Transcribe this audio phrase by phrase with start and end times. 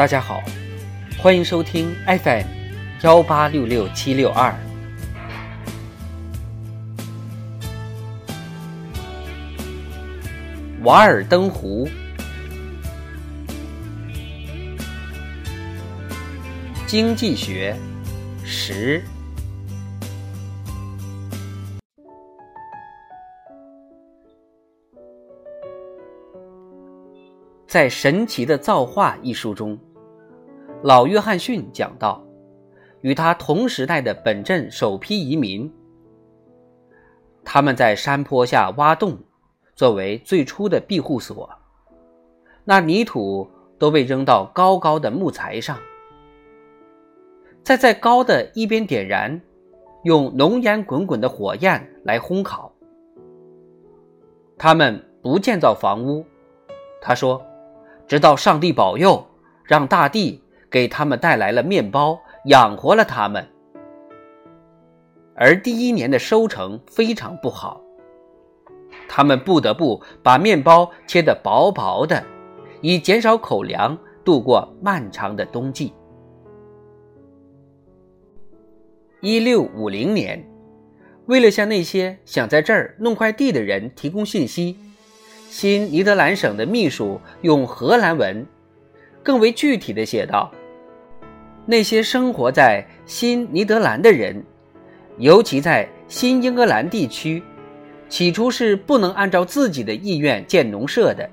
[0.00, 0.42] 大家好，
[1.18, 2.46] 欢迎收听 FM
[3.02, 4.50] 幺八六六七六二。
[10.84, 11.86] 瓦尔登湖，
[16.86, 17.76] 经济学
[18.42, 19.02] 十。
[27.68, 29.78] 在《神奇的造化》一书中，
[30.82, 32.24] 老约翰逊讲到，
[33.02, 35.70] 与他同时代的本镇首批移民，
[37.44, 39.18] 他们在山坡下挖洞，
[39.74, 41.48] 作为最初的庇护所。
[42.64, 45.78] 那泥土都被扔到高高的木材上，
[47.62, 49.38] 再在高的一边点燃，
[50.04, 52.72] 用浓烟滚滚的火焰来烘烤。
[54.56, 56.24] 他们不建造房屋，
[57.00, 57.42] 他说。
[58.08, 59.24] 直到上帝保佑，
[59.62, 63.46] 让大地给他们带来了面包，养活了他们。
[65.34, 67.80] 而第一年的收成非常不好，
[69.08, 72.22] 他们不得不把面包切得薄薄的，
[72.82, 75.92] 以减少口粮，度过漫长的冬季。
[79.22, 80.42] 一六五零年，
[81.26, 84.76] 为了向那些想在这儿弄块地的人提供信息。
[85.48, 88.46] 新尼德兰省的秘书用荷兰文，
[89.22, 90.50] 更为具体的写道
[91.70, 94.44] ：“那些生活在新尼德兰的人，
[95.18, 97.40] 尤其在新英格兰地区，
[98.08, 101.30] 起初是不能按照自己的意愿建农舍的。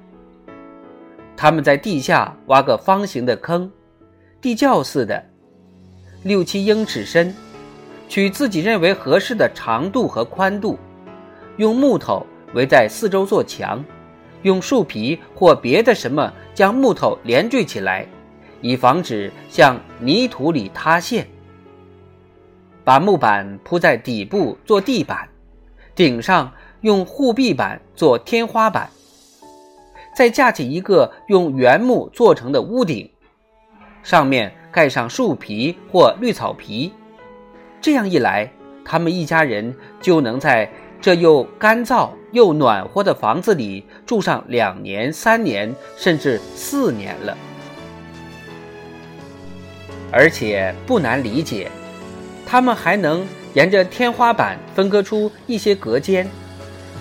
[1.35, 3.67] 他们在地下挖个方形的坑，
[4.39, 5.25] 地窖似的，
[6.21, 7.33] 六七英尺深，
[8.07, 10.77] 取自己认为合适的长度和宽度，
[11.57, 13.83] 用木头围在四周做墙。”
[14.44, 18.07] 用树皮或别的什么将木头连缀起来，
[18.61, 21.27] 以防止向泥土里塌陷。
[22.84, 25.28] 把木板铺在底部做地板，
[25.95, 26.51] 顶上
[26.81, 28.90] 用护壁板做天花板，
[30.16, 33.09] 再架起一个用原木做成的屋顶，
[34.03, 36.94] 上面盖上树皮或绿草皮。
[37.81, 38.51] 这样一来，
[38.85, 40.69] 他们一家人就能在。
[41.00, 47.38] 这又干燥又暖和的房子里住上两年、三年，甚至四年了。
[50.12, 51.69] 而且不难理解，
[52.45, 56.28] 他们还能沿着天花板分割出一些隔间，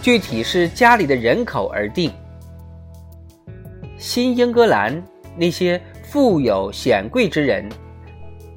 [0.03, 2.12] 具体是家里的人口而定。
[3.99, 5.03] 新英格兰
[5.37, 7.69] 那些富有显贵之人，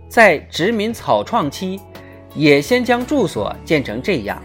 [0.09, 1.79] 在殖民草创期，
[2.35, 4.41] 也先将住所建成这样。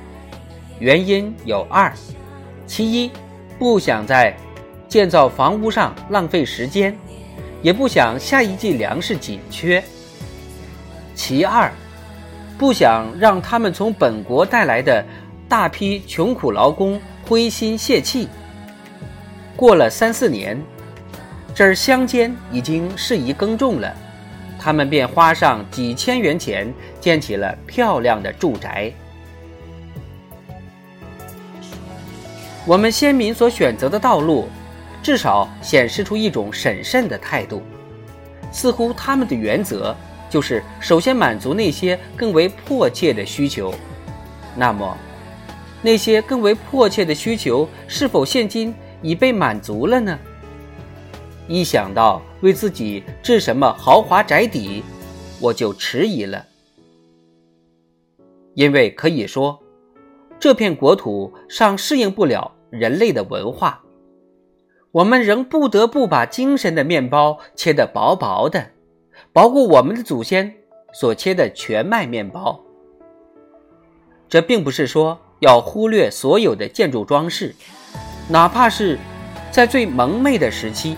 [0.78, 1.92] 原因有二：
[2.66, 3.10] 其一，
[3.58, 4.34] 不想在
[4.88, 6.96] 建造房屋上浪费时间，
[7.62, 9.80] 也不想下一季粮食紧缺；
[11.14, 11.70] 其二，
[12.58, 15.04] 不想让他们从本国带来的
[15.48, 18.28] 大批穷苦劳工灰心泄气。
[19.56, 20.60] 过了三四年，
[21.54, 23.94] 这儿乡间已经适宜耕种了，
[24.58, 28.92] 他们便花上几千元钱建起了漂亮的住宅。
[32.66, 34.48] 我们先民所选择的道路，
[35.02, 37.62] 至少显示出一种审慎的态度。
[38.50, 39.94] 似乎他们的原则
[40.34, 43.72] 就是首先满足那些更为迫切的需求。
[44.56, 44.98] 那么，
[45.80, 50.18] 那些更为迫切的需求是否现今已被满足了呢？
[51.46, 54.82] 一想到为自己置什么豪华宅邸，
[55.38, 56.44] 我就迟疑了，
[58.54, 59.56] 因为可以说。
[60.40, 63.84] 这片国土尚适应不了人类的文化，
[64.90, 68.72] 我们仍不得不把精神的面包切得薄薄的，
[69.34, 70.54] 包括我们的祖先
[70.92, 72.58] 所切的全麦面包。
[74.28, 77.52] 这并不是说要忽略所有的建筑装饰，
[78.28, 78.96] 哪怕是
[79.50, 80.96] 在最蒙昧的时期，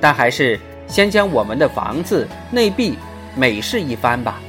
[0.00, 2.94] 但还是先将我们的房子内壁
[3.36, 4.40] 美饰一番吧。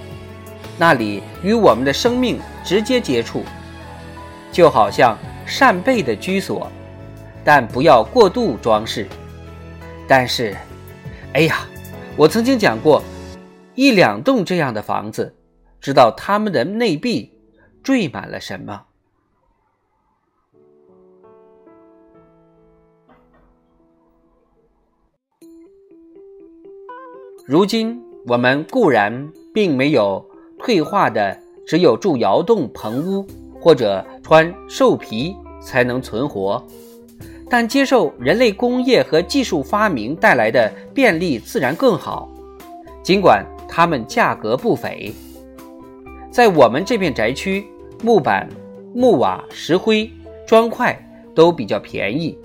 [0.78, 3.44] 那里与我们的生命直接接触，
[4.54, 6.72] 就好像扇贝的居所，
[7.44, 9.06] 但不要过度装饰。
[10.08, 10.56] 但是，
[11.34, 11.68] 哎呀，
[12.18, 13.04] 我曾经讲过，
[13.76, 15.36] 一两栋这样的房子，
[15.82, 17.34] 知道它们的内壁
[17.84, 18.84] 缀满了什么。
[27.46, 30.26] 如今我们固然并没有。
[30.58, 31.38] 退化的
[31.68, 33.28] 只有住窑洞棚屋
[33.60, 36.66] 或者穿兽皮才能存活，
[37.50, 42.30] 但接受人类工业和技术发明带来的便利自然更好，
[43.04, 45.14] 尽管它们价格不菲。
[46.32, 47.66] 在我们这片宅区，
[48.04, 48.50] 木板、
[48.94, 50.10] 木瓦、石灰、
[50.48, 50.98] 砖块
[51.34, 52.38] 都比较便宜，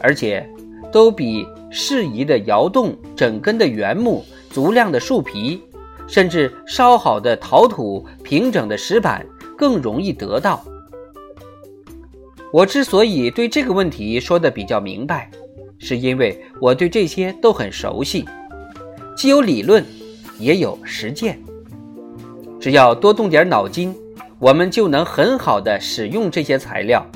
[0.00, 0.46] 而且
[0.92, 5.62] 都比适宜的窑洞、整根的原木、足量的树皮，
[6.06, 9.24] 甚至烧好的陶土、平整的石板
[9.56, 10.62] 更容易得到。
[12.50, 15.30] 我之所以对这个问题说的比较明白，
[15.78, 18.24] 是因为我对这些都很熟悉，
[19.16, 19.84] 既有理论，
[20.38, 21.38] 也有实践。
[22.58, 23.94] 只要多动点脑筋，
[24.38, 27.06] 我们就能很好的使用这些材料，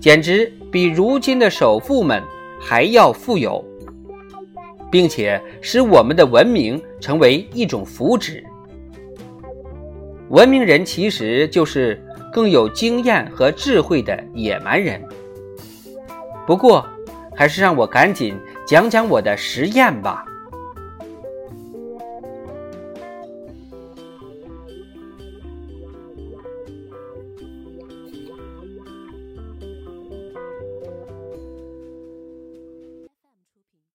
[0.00, 2.22] 简直比如今的首富们
[2.58, 3.62] 还要富有，
[4.90, 8.42] 并且使我们的文明成为一种福祉。
[10.32, 12.02] 文明人其实就是。
[12.32, 14.98] 更有经验和智慧的野蛮人。
[16.46, 16.82] 不过，
[17.36, 18.34] 还是让我赶紧
[18.66, 20.24] 讲讲我的实验吧。